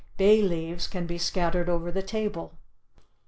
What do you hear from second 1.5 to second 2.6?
over the table.